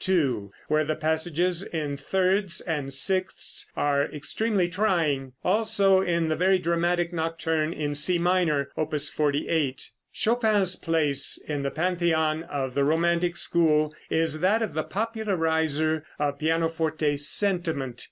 [0.03, 6.57] 2, where the passages in thirds and sixths are extremely trying; also in the very
[6.57, 9.91] dramatic nocturne in C minor, Opus 48.
[10.11, 16.39] Chopin's place in the Pantheon of the romantic school is that of the popularizer of
[16.39, 17.99] pianoforte sentiment.